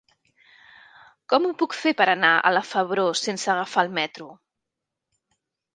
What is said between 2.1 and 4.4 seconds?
anar a la Febró sense agafar el metro?